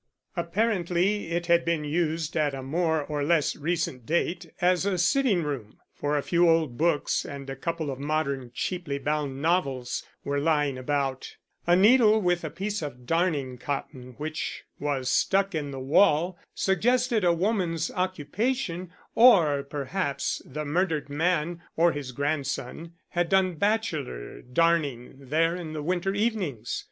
[0.35, 5.43] Apparently it had been used at a more or less recent date as the sitting
[5.43, 10.39] room, for a few old books and a couple of modern cheaply bound novels were
[10.39, 11.35] lying about;
[11.67, 17.23] a needle with a piece of darning cotton which was stuck in the wall suggested
[17.23, 25.13] a woman's occupation, or perhaps the murdered man or his grandson had done bachelor darning
[25.19, 26.79] there in the winter evenings.